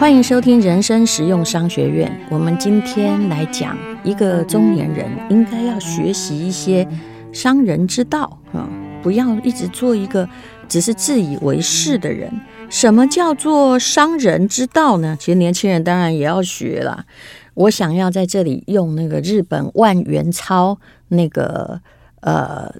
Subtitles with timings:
[0.00, 2.10] 欢迎收听人生实用商学院。
[2.28, 6.84] 我们今天来讲一个中年人应该要学习一些
[7.32, 8.68] 商人之道啊，
[9.00, 10.28] 不要一直做一个
[10.68, 12.32] 只是自以为是的人。
[12.68, 15.16] 什么叫做商人之道呢？
[15.16, 17.04] 其实年轻人当然也要学啦。
[17.54, 21.80] 我想要在这里用那个日本万元钞那个
[22.22, 22.74] 呃。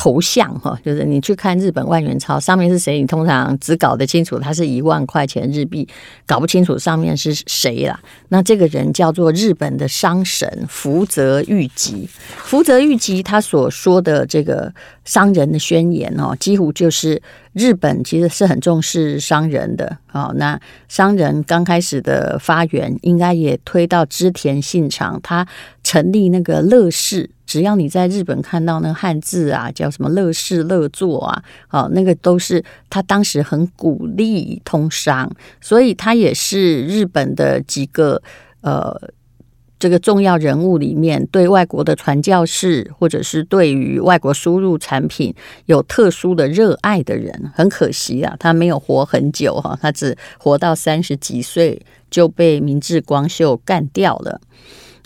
[0.00, 5.86] 头像哈，就是你去看日本万元钞上面是谁，你通常只搞得清楚它是一万块钱日币，
[6.24, 8.00] 搞不清楚上面是谁啦。
[8.30, 12.08] 那这个人叫做日本的商神福泽谕吉。
[12.38, 14.72] 福泽谕吉他所说的这个
[15.04, 17.20] 商人的宣言哦，几乎就是
[17.52, 19.98] 日本其实是很重视商人的。
[20.12, 20.58] 哦，那
[20.88, 25.46] 商人刚开始的发源，应该也推到织田信长，他
[25.90, 27.28] 成立那个乐视。
[27.44, 35.28] 只要你在日本看到那个汉字啊，叫什么乐视乐座啊，哦，那个都是他当时很鼓励通商，
[35.60, 38.22] 所以他也是日本的几个
[38.60, 38.96] 呃
[39.80, 45.34] 这个重要人物里面对外国的传教士，或者是对于外国输入产品
[45.66, 47.50] 有特殊的热爱的人。
[47.52, 54.40] 很可惜啊，他没有活很久哈，他只活到三十几岁就被明智光秀干掉了。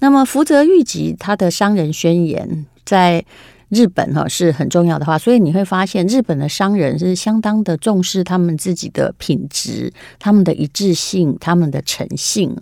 [0.00, 3.24] 那么福泽谕吉他的商人宣言在
[3.70, 12.54] 日本哈是很重要的话，所以你会发现日本的商人是相当的重视他们自己的品质、他们的一致性、他们的诚信。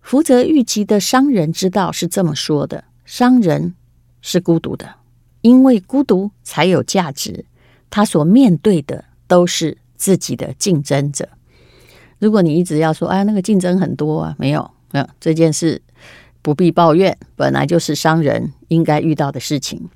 [0.00, 3.74] 福泽谕吉的商人之道是这么说的：商人
[4.22, 4.88] 是孤独的，
[5.42, 7.44] 因为孤独才有价值。
[7.90, 11.28] 他所面对的都是自己的竞争者。
[12.18, 15.80] 如果你一直要说，哎，那个竞争很多啊，没有，没有这件事。
[16.46, 19.88] 不必抱怨，本来就是商人应该遇到的事情。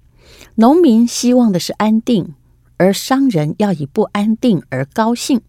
[0.56, 2.34] 农民希望的是安定，
[2.76, 5.40] 而商人要以不安定而高兴，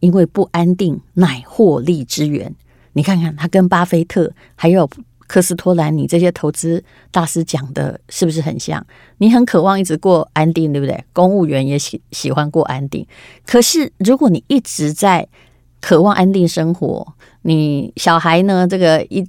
[0.00, 2.52] 因为不安定乃获利之源。
[2.94, 4.90] 你看看他跟巴菲特还有
[5.28, 6.82] 科斯托兰尼这些投资
[7.12, 8.84] 大师讲的是不是很像？
[9.18, 11.04] 你很渴望一直过安定，对不对？
[11.12, 13.06] 公务员也喜喜欢过安定，
[13.46, 15.28] 可是如果你一直在
[15.80, 17.06] 渴望安定生活，
[17.42, 18.66] 你小孩呢？
[18.66, 19.24] 这个一。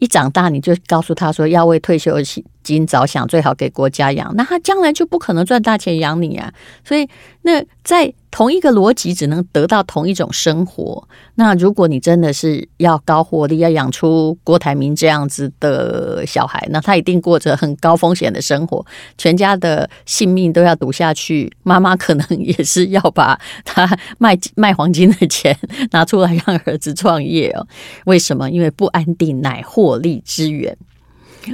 [0.00, 2.20] 一长大，你就告诉他说要为退休
[2.70, 6.52] 金着想，最好给国家养，那他将来就不可能赚大钱养你啊。
[6.84, 7.08] 所以，
[7.42, 11.08] 那在同一个逻辑，只能得到同一种生活。
[11.34, 18.86] 那如果你真的是要高获利，要养出郭台铭这样子的小孩，那他一定过着很高风险的生活，
[19.18, 21.52] 全家的性命都要赌下去。
[21.64, 25.56] 妈妈可能也是要把他卖卖黄金的钱
[25.90, 27.66] 拿出来让儿子创业哦。
[28.04, 28.48] 为什么？
[28.48, 30.76] 因为不安定乃获利之源。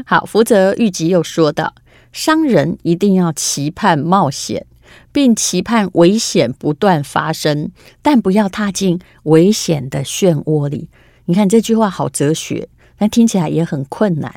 [0.04, 1.74] 好，福泽谕吉又说到
[2.12, 4.66] ：“商人一定要期盼冒险，
[5.12, 7.70] 并期盼危险不断发生，
[8.02, 10.88] 但不要踏进危险的漩涡里。”
[11.26, 12.68] 你看这句话好哲学。
[12.98, 14.32] 但听起来也很困难，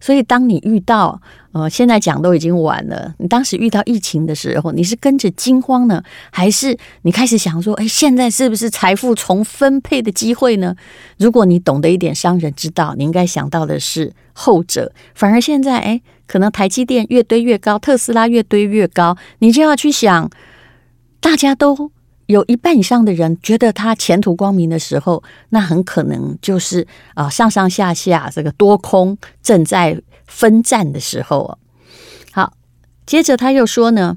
[0.00, 1.20] 所以当你遇到
[1.52, 3.14] 呃，现在讲都已经晚了。
[3.18, 10.74] 你当时遇到疫情的时候，你是跟着惊慌呢，还是你开始想说，哎，现在是不是财富重分配的机会呢？
[11.18, 14.92] 如果你懂得一点商人之道，你应该想到的是后者。
[15.14, 20.30] 反而现在，哎，可能台积电越堆越高，特斯拉越堆越高，你就要去想，
[21.20, 21.90] 大家都。
[22.26, 31.58] 有一半以上的人觉得他前途光明的时候，那很可能就是啊上上下下这个多空正在分战的时候哦。
[32.32, 32.54] 好，
[33.04, 34.16] 接着他又说呢，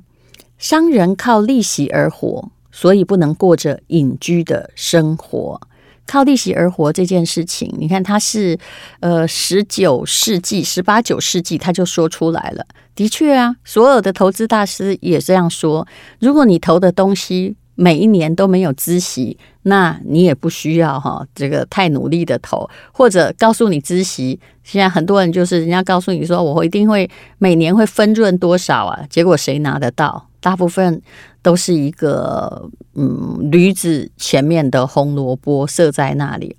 [0.58, 5.60] 商人靠利息而活，所以不能过着隐居的生活。
[6.08, 8.56] 靠利息而活这件事情，你看他是
[9.00, 12.64] 呃十九世纪、十八九世纪他就说出来了。
[12.94, 15.88] 的确啊，所有的投资大师也这样说。
[16.20, 24.40] 如果你投的东西，每一年都没有孳息，那你也不需要哈，这个太努力的投，或者告诉你孳息。
[24.63, 30.28] 现在很多人就是人家告诉你说，我一定会每年会分润多少啊，结果谁拿得到？
[30.40, 31.02] 大部分
[31.41, 36.55] 都是一个嗯驴子前面的红萝卜设在那里。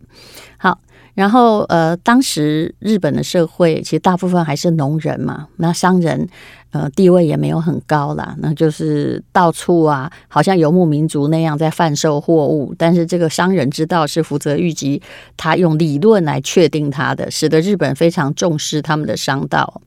[1.16, 6.28] 然后呃，当时日本的社会其实大部分还是农人嘛，那商人。
[6.72, 12.74] 呃，地位也没有很高啦，那就是到处啊，好像游牧民族那样在贩售货物。
[12.76, 15.00] 但是这个商人之道是福泽諭吉
[15.38, 19.80] 他用理论来确定他的，使得日本非常重视他们的商道。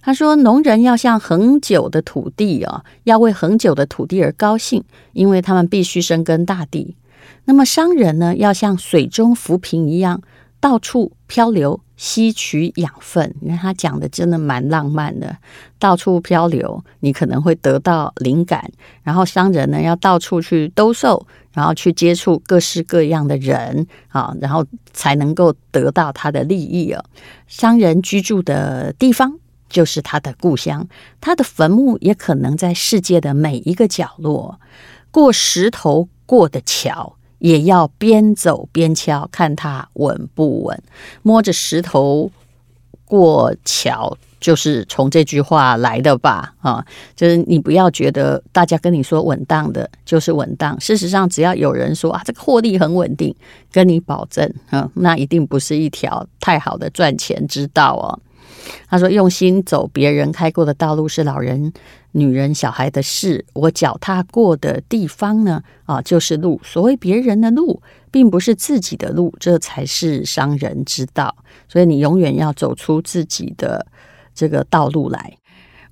[0.00, 4.82] 他说，农人要像恒久的土地啊，要为恒久的土地而高兴，
[5.12, 6.96] 因为他们必须深耕大地。
[7.44, 10.20] 那么商人呢，要像水中浮萍一样，
[10.64, 15.36] 到处漂流，吸取养分，因为他讲的真的蛮浪漫的。
[15.78, 18.72] 到处漂流，你可能会得到灵感。
[19.02, 24.64] 然后商人呢，要到处去兜售，然后去接触各式各样的人啊，然后
[24.94, 27.04] 才能够得到他的利益哦。
[27.46, 29.38] 商人居住的地方
[29.68, 30.88] 就是他的故乡，
[31.20, 34.58] 他的坟墓也可能在世界的每一个角落。
[35.10, 37.16] 过石头过的桥。
[37.44, 40.82] 也要边走边敲，看它稳不稳。
[41.20, 42.30] 摸着石头
[43.04, 46.54] 过桥，就是从这句话来的吧？
[46.62, 46.82] 啊，
[47.14, 50.80] 就是你不要觉得大家跟你说稳当的，就是稳当。
[50.80, 53.36] 事实上，只要有人说啊，这个获利很稳定，
[53.70, 58.18] 跟你保证，啊，那一定不是一条太好的赚钱之道哦。
[58.88, 61.70] 他说：“用心走别人开过的道路，是老人、
[62.16, 63.44] 女人、小孩的事。
[63.52, 65.62] 我脚踏过的地方呢？
[65.84, 66.60] 啊，就是路。
[66.64, 71.36] 所谓别人的路，并不是自己的路，这才是商人之道。
[71.68, 73.86] 所以你永远要走出自己的
[74.34, 75.36] 这个道路来。”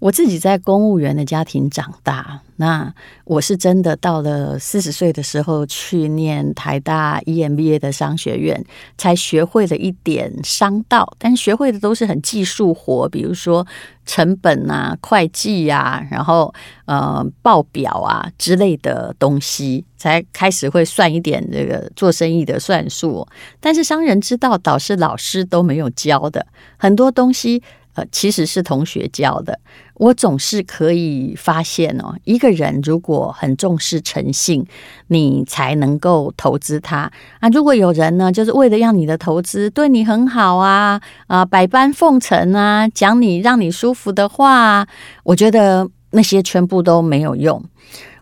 [0.03, 8.65] 我自己在公务员的家庭长大，那我是真的到了四十岁的时候去念台大 EMBA 的商学院，
[8.99, 13.65] 才学会了一点商道，但学会的都是很技术活，比如说
[14.05, 16.53] 成本啊、会计啊，然后
[16.87, 23.25] 呃报表啊之类的东西，才开始会算一点这个做生意的算术。
[23.61, 26.45] 但是商人之道，导师老师都没有教的
[26.77, 27.63] 很多东西。
[27.95, 29.59] 呃，其实是同学教的。
[29.95, 34.67] 我总是可以发现哦，一个人如果很重视诚信，
[35.09, 37.11] 你才能够投资他
[37.41, 37.49] 啊。
[37.51, 44.87] 如果有人呢，就是为了让你的投资对你很好啊，啊，百般奉承啊，讲你让你舒服的话，
[45.25, 47.63] 我觉得那些全部都没有用。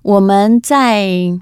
[0.02, 1.38] 我们在。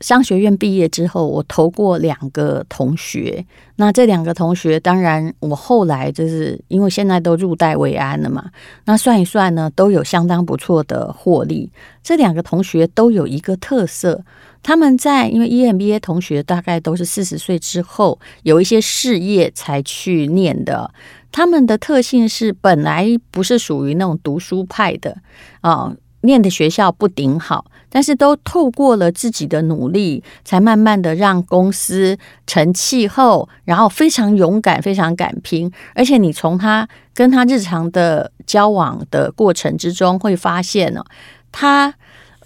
[0.00, 3.44] 商学院毕业之后，我投过两个同学。
[3.76, 8.50] 那这两个同学，当然我后来就是因为现在都入袋为安了嘛。
[8.84, 11.70] 那算一算呢，都有相当不错的获利。
[12.02, 14.24] 这两个同学都有一个特色，
[14.62, 20.90] 他们在因为 EMBA 同学大概都是四十岁之后有一些事业才去念的。
[21.30, 25.16] 他们的特性是本来不是属于那种读书派的
[25.60, 25.94] 啊。
[26.22, 35.70] 念的学校不顶好，但是都透过了自己的努力，才慢慢的让公司成气候，然后非常勇敢，非常敢拼。
[35.94, 41.04] 而且你从他跟他日常的交往的过程之中，会发现呢，
[41.52, 41.94] 他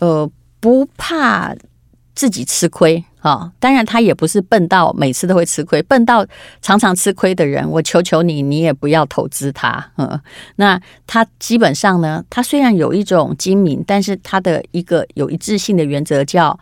[0.00, 0.30] 呃
[0.60, 1.54] 不怕
[2.14, 3.04] 自己吃亏。
[3.22, 6.26] 啊、当然他也不是笨到每次都会吃亏，笨到
[6.60, 9.90] 常常吃亏的人，我求求你，你也不要投资他。
[9.96, 10.20] 嗯，
[10.56, 16.58] 那他基本上呢，他虽然有一种精明，但是他的一个有一致性的原则叫，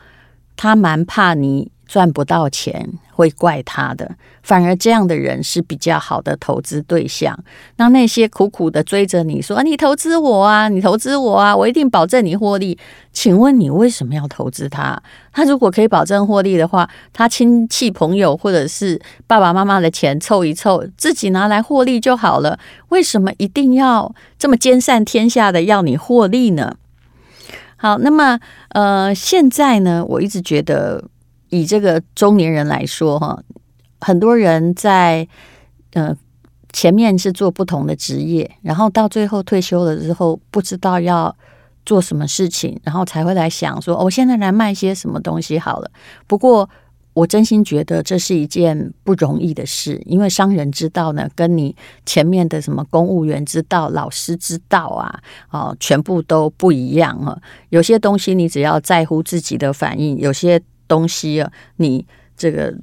[0.57, 1.71] 他蛮怕你。
[1.91, 4.09] 赚不到钱会怪他的，
[4.45, 7.37] 反而这样的人是比较好的投资对象。
[7.79, 12.79] 那那些苦苦的追着你说，你投资我啊，你投资我啊，我一定保证你获利。
[13.13, 15.03] 请问你为什么要投资他？
[15.33, 22.57] 他如果可以保证获利的话，他亲戚朋友或者是爸爸妈妈的钱凑一凑，自己拿来获利就好了。
[22.91, 26.77] 为什么一定要这么兼善天下的要你获利呢？
[27.75, 28.39] 好，那么
[28.69, 31.03] 呃，现在呢，我一直觉得。
[31.51, 33.41] 以这个中年人来说，哈，
[34.01, 35.29] 很多人在
[35.93, 36.17] 呃
[36.73, 41.37] 前面是做不同的职业，然后到最后退休了之后，不知道要
[41.85, 45.91] 做什么事情，然后才会来想说，我现在来卖些什么东西好了。
[46.29, 46.71] 不过，
[47.13, 51.75] 我真心觉得这是一件不容易的事，因为商人之道呢，跟你
[52.07, 55.21] 前面的什么公务员之道、老师之道啊，
[55.51, 57.37] 哦，全部都不一样啊。
[57.71, 60.63] 有些东西你只要在乎自己的反应，有些。
[60.91, 62.05] 东西啊，你
[62.37, 62.75] 这个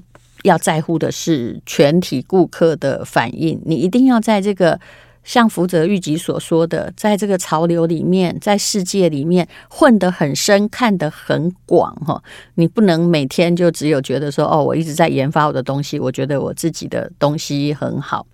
[0.44, 3.62] 要在乎的是全体顾客的反应。
[3.66, 4.80] 你一定要在这个
[5.24, 12.24] 像福泽谕吉所说的，在这个潮流里面，在世界里面混得很深，看得很广哈。
[12.56, 18.26] 你不能每天就只有觉得说，哦，我一直在研发我的东西，我觉得我自己的东西很好。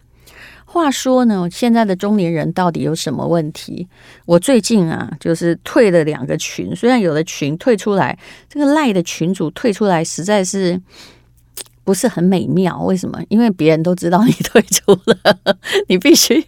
[0.73, 3.87] 话说呢，现在的中年人到底有什么问题？
[4.25, 8.17] 我最近啊，就是退了两个群，虽然有的群退出来，
[8.49, 10.81] 这个赖的群主退出来实在是
[11.85, 12.81] 不是很美妙。
[12.85, 13.21] 为什么？
[13.29, 15.37] 因为别人都知道你退出了，
[15.89, 16.43] 你必须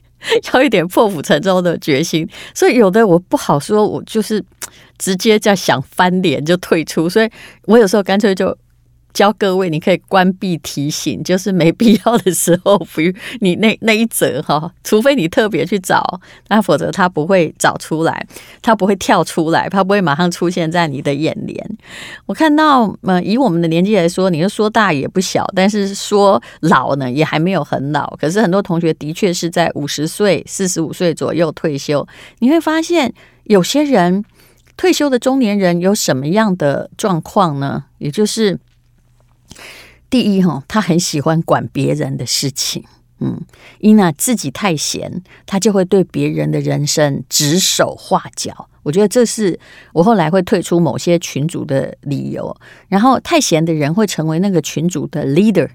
[0.54, 2.28] 要一点破釜沉舟的决心。
[2.56, 4.44] 所以有的我不好说，我就是
[4.98, 7.08] 直接在想翻脸就退出。
[7.08, 7.30] 所以
[7.66, 8.58] 我有时候干脆就
[9.16, 13.00] 教各位，你可以关闭提醒，就是没必要的时候，不，
[13.40, 16.20] 你那那一则哈，除非你特别去找，
[16.50, 18.28] 那否则它不会找出来，
[18.62, 21.78] 它不会跳出来，它不会马上出现在你的眼帘。
[22.26, 28.14] 我看到，呃，以我们的年纪来说，你说说大也不小，但是说老呢，也还没有很老。
[28.20, 32.06] 可是很多同学的确是在五十岁、四十五岁左右退休。
[32.40, 33.14] 你会发现，
[33.46, 34.26] 有些人
[34.76, 37.86] 退休的中年人有什么样的状况呢？
[38.00, 38.60] 也就是。
[40.10, 42.84] 第一哈，他很喜欢管别人的事情，
[43.20, 43.42] 嗯，
[43.80, 48.70] 因娜自己太闲，他就会对别人的人生指手画脚。
[48.84, 49.60] 我觉得这是
[49.94, 52.56] 我后来会退出某些群组的理由。
[52.88, 55.68] 然后太闲的人会成为那个群组的 leader，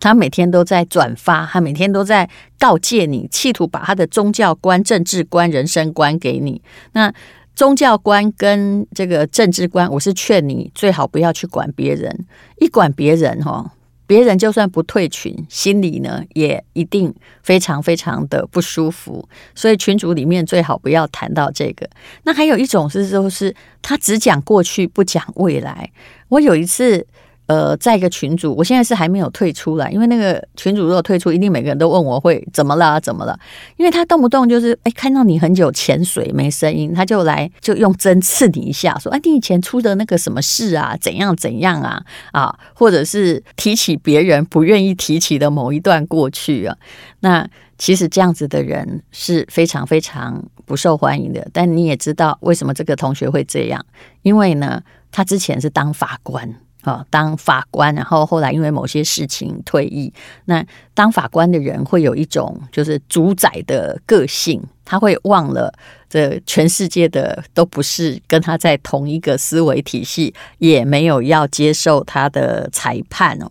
[0.00, 2.28] 他每天都在转发，他每天都在
[2.58, 6.60] 告诫你，企图把他的宗教观、政治观、人生观给你。
[6.92, 7.12] 那
[7.56, 12.26] 宗教观跟这个政治观，我是劝你最好不要去管别人。
[12.60, 13.72] 一管别人，哈，
[14.06, 19.26] 别人就算不退群，心里呢也一定非常非常的不舒服。
[19.54, 21.88] 所以群组里面最好不要谈到这个。
[22.24, 25.90] 那还有一种是，就是他只讲过去，不讲未来。
[26.28, 27.06] 我有一次。
[27.46, 33.38] 呃，在一个群组，我现在是还没有退出来，因为那个群主如果退出，一定每个人都问我会怎么了，怎么了？
[33.76, 46.76] 因为他动不动就是，哎，看到你很久潜水没声音，他就来就用针刺你一下，说，哎，你以前出的那个什么事啊，怎样怎样啊，啊， 或者是提起别人不愿意提起的某一段过去啊，
[47.20, 47.48] 那
[47.78, 51.46] 其实这样子的人是非常非常不受欢迎的。
[51.52, 53.86] 但你也知道为什么这个同学会这样，
[54.22, 56.56] 因为呢，他之前是当法官。
[56.86, 60.12] 啊，当法官，然后后来因为某些事情退役。
[60.44, 60.64] 那
[60.94, 65.74] 当法官的人会有一种就是主宰的个性，他会忘了
[66.08, 73.50] 这全世界的都不是跟他在同一个思维体系，也没有要接受他的裁判哦。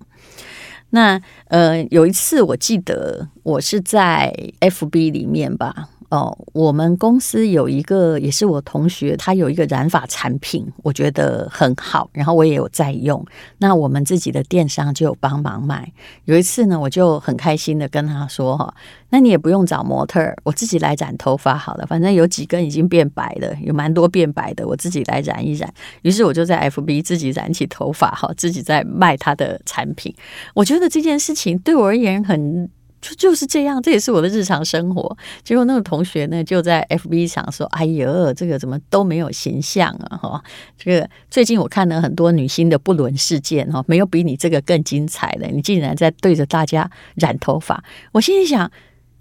[0.92, 5.90] 那呃，有一次我记得我是在 FB 里面吧。
[6.16, 13.24] 哦，我们公司有一个也是我同学，他有一个染发产品，我觉得很好，然后我也有在用。
[13.58, 15.92] 那我们自己的电商就有帮忙卖。
[16.24, 18.74] 有一次呢，我就很开心的跟他说：“哈，
[19.10, 21.86] 那你也不用找模特，我自己来染头发好了。
[21.86, 30.16] 反正有几根已经变白了，有蛮多变白的，我自己来染一染。”于是我就在 FB 自己染起头发，哈，自己在卖他的产品。
[30.54, 32.70] 我觉得这件事情对我而言很。
[33.06, 35.16] 就就是这样，这也是我的日常生活。
[35.44, 40.18] 结果那个同学呢，就在 FB 上说：“哎呦，这个怎么都没有形象啊？
[40.18, 40.44] 哈，
[40.76, 45.46] 这个最近我看了很多女星的不伦事件，哈，没有比你这个更精彩的。
[45.48, 47.84] 你竟然在对着大家染头发，
[48.14, 48.72] 我心里想。”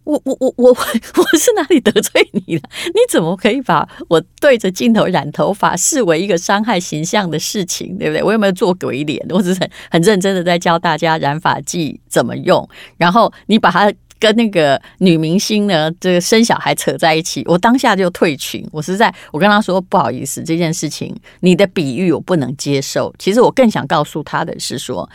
[0.05, 2.63] 我我我我 我是哪里得罪你了？
[2.87, 8.23] 你怎么可以把我对着镜头染头发视为一个伤害形象的事情，对不对？
[8.23, 9.25] 我有没有做鬼脸？
[9.31, 12.69] 我只是很很认真的在教大家染发剂怎么用。
[12.99, 18.67] 然后你把它跟那个女明星呢，这个生小孩扯在一起，我当下就退群。
[18.73, 23.15] 我实在，我跟他说不好意思，这件事情你的比喻我不能接受。
[23.19, 25.09] 其实我更想告诉他的是说，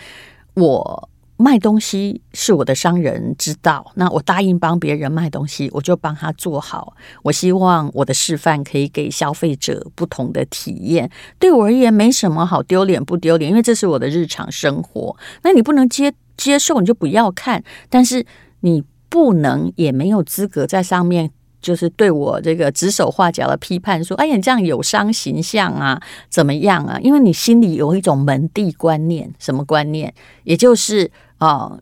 [0.56, 1.10] 我。
[1.42, 6.94] 卖东西是我的商人之道，那我答应帮别人卖东西，我就帮他做好。
[7.24, 11.10] 我希望我的示范可以给消费者不同的体验。
[11.40, 15.16] 对我而言，没什么好丢脸不丢脸，因为这是我的日常生活。
[15.44, 17.64] 那你不能接接受，你就不要看。
[17.90, 18.26] 但是
[18.60, 21.32] 你不能，也没有资格在上面。
[21.62, 30.14] 就是对我这个指手画脚的批判，说：“哎呀，你这样有伤形象啊，怎么样啊？”因为你心里有一种门第观念，什么观念？
[30.46, 31.78] 也就是啊、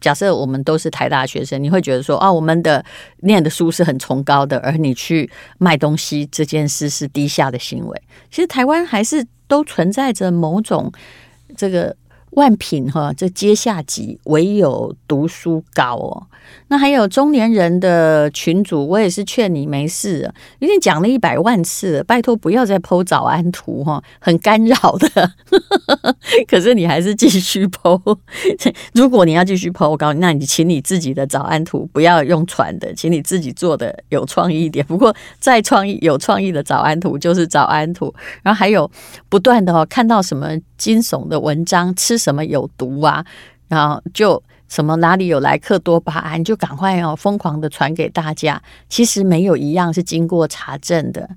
[0.00, 2.84] 假设我们都是台大学生，你会觉得说：“啊、我们的
[3.18, 10.90] 念的书是很崇高的，而你去卖东西这件事是低下的行为。”其实台湾还是都存在着某种
[11.56, 11.94] 这个。
[12.32, 16.26] 万品哈，这阶下级，唯有读书高哦。
[16.68, 25.32] 那还有中年人的群主，我也是劝你没事，已经讲了一百万次了，拜托不要再剖早安图哈，很干扰的。
[26.48, 28.00] 可是你还是继续剖。
[28.94, 34.86] 如果你要继续剖我告诉你，那你请你自己的早安图不要用传的，请你自己做的有创意一点。
[34.86, 38.14] 不过再创意有创意的早安图就是早安图。
[38.42, 38.88] 然后还有
[39.28, 42.19] 不断的哦，看到什么惊悚的文章，吃。
[42.20, 43.24] 什么有毒啊？
[43.66, 48.62] 然后就什么哪里有莱克多巴胺，就赶快哦疯狂的传给大家。
[48.88, 51.28] 其实没有一样是经过查证的。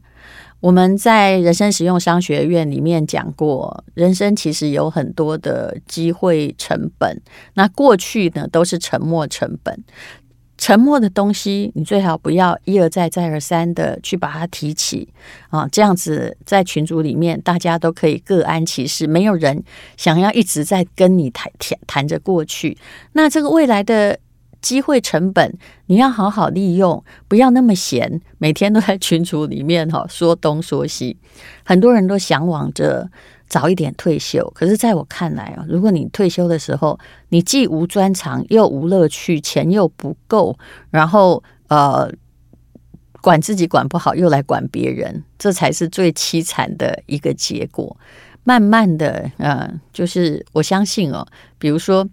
[0.60, 7.22] 我们在人生实用商学院里面讲过，人生其实有很多的机会成本。
[7.56, 9.84] 那过去呢都是沉没成本。
[10.58, 15.10] 沉默的东西，你最好不要一而再、再而三的去把它提起
[15.50, 19.64] 啊，这样子在群组里面，大家都可以各安其事，没有人
[19.98, 22.78] 想要一直在跟你谈谈谈着过去。
[23.14, 24.18] 那这个未来的
[24.62, 25.58] 机会成本，
[25.88, 31.18] 你要好好利用，不要那么闲，每天都在群组里面哈说东说西。
[31.66, 33.10] 很多人都向往着。
[33.48, 40.58] 早一点退休，可是在我看来啊，如果你退休的时候，你既无专长又无乐趣，钱又不够，
[40.90, 42.12] 然后呃，
[43.22, 47.96] 管自己管不好，又来管别人，这才是最凄惨的一个结果。
[48.44, 51.26] 慢慢的，呃，就是我相信哦，
[51.58, 52.08] 比如说。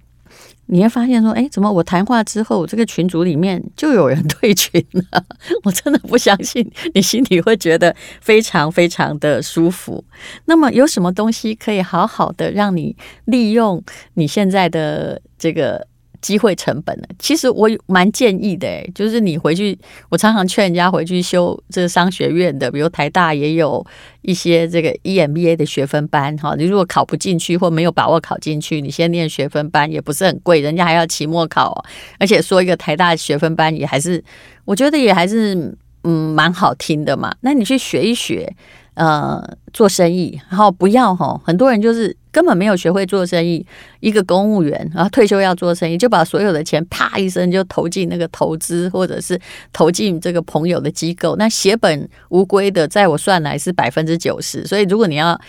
[0.72, 5.24] 你会发现说，哎，怎么我谈话之后，这个群组里面就有人退群了？
[5.64, 10.04] 我真的不相信，你心里会觉得非常非常的舒服。
[10.44, 13.82] 那么有什么东西可以好好的让你利用
[14.14, 15.89] 你现在的这个？
[16.20, 17.04] 机会成本呢？
[17.18, 23.84] 其实我蛮建议的，就是你回去，我常常劝人家回去修这个商学院的，比如台大也有
[24.22, 31.84] 一些这个 EMBA 的学分班，哈，你如果考不进去或没有把握考进去，你先念学分班也不是很贵，人家还要期末考，
[32.18, 34.22] 而且说一个台大学分班也还是，
[34.64, 35.74] 我觉得也还是
[36.04, 38.54] 嗯蛮好听的嘛，那你去学一学。
[38.94, 39.42] 呃，
[39.73, 43.64] 做生意，然后不要哈，很多人就是根本没有学会做生意。
[44.00, 49.40] 一个公务员，然后退休要做生意，就把所有的钱啪一声就投进那个投资，或者是
[49.73, 51.37] 投进这个朋友的机构。
[51.37, 54.66] 那血本无归的，在我算来是百分之九十。
[54.66, 55.40] 所以，如果你要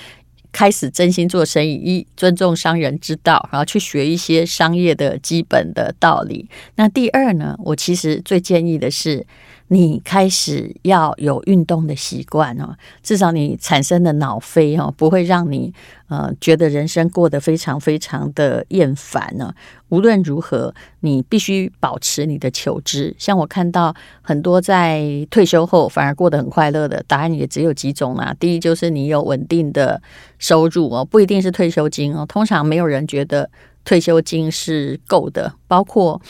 [0.53, 6.47] 开始真心做生意，一尊重商人之道，然后去学一些商业的基本的道理。
[6.75, 9.25] 那第二呢，我其实最建议的是。
[9.73, 15.73] 你开始要有运动的习惯哦，至少你产生的脑啡哦，不会让你
[16.09, 19.53] 呃觉得人生过得非常非常的厌烦呢。
[19.87, 23.15] 无论如何，你必须保持你的求知。
[23.17, 28.35] 像我看到很多在退休后反而过得很快乐的答案也只有几种啦。
[28.37, 30.01] 第一就是你有稳定的
[30.37, 33.49] 收入哦，不一定是退休金哦，通常没有人觉得
[33.85, 36.21] 退休金是够的，包括。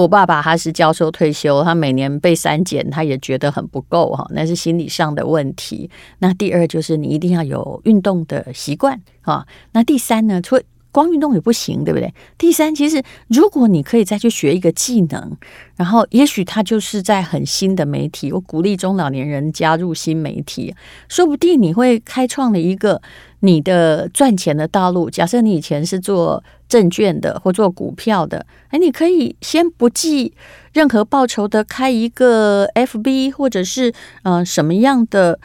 [0.00, 5.90] 我爸爸他是教授退休，他每年被删减，他也觉得很不够哈，那是心理上的问题。
[6.20, 9.46] 那第二就是你一定要有运动的习惯哈。
[9.72, 10.58] 那第三呢，除
[10.92, 12.12] 光运动也不行，对不对？
[12.36, 15.36] 第三，其实如果你可以再去学一个技能，
[15.76, 20.74] 然后也许他就是在很新的媒体，我鼓励中老年人加入新媒体，
[21.08, 23.00] 说不定你会开创了一个
[23.40, 25.08] 你的赚钱的道路。
[25.08, 30.32] 假设你以前是做证券的或做股票的，哎，你可以先不计
[30.72, 33.90] 任何报酬的开一个 FB，或者是
[34.22, 35.38] 嗯、呃、什么样的。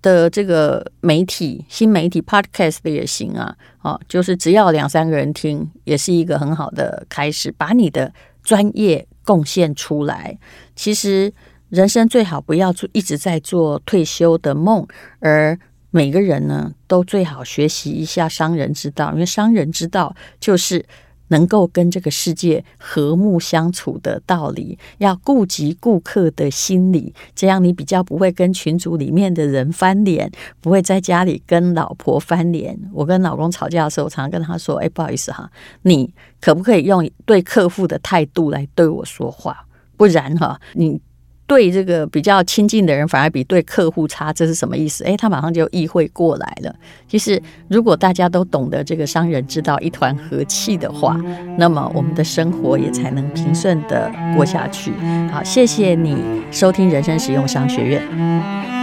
[0.00, 7.52] 的这个媒体新媒体 Podcast 也行啊，哦，就是只要两三个人听，也是一个很好的开始。
[7.56, 10.38] 把你的专业贡献出来。
[10.76, 11.32] 其实
[11.68, 14.86] 人生最好不要做一直在做退休的梦，
[15.20, 15.58] 而
[15.90, 20.84] 每个人呢，都最好学习一下商人之道，因为商人之道就是。
[21.28, 32.78] 能够跟这个世界和睦相处的道理，要顾及顾客的心理，这样你比较不会跟群组里面的人翻脸，不会在家里跟老婆翻脸。
[32.92, 35.50] 我跟老公吵架的时候，我常常跟他说：“哎，不好意思哈，
[35.82, 39.66] 你可不可以用对客户的态度来对我说话？
[39.96, 41.00] 不然哈，你。”
[41.48, 45.02] 对这个比较亲近的人，反而比对客户差，这是什么意思？
[45.02, 46.72] 诶，他马上就意会过来了。
[47.08, 51.18] 其实，如果大家都懂得这个商人之道，一团和气的话，
[51.56, 54.92] 那么我们的生活也才能平顺的过下去。
[55.32, 56.16] 好，谢谢你
[56.50, 58.77] 收听人生实用商学院。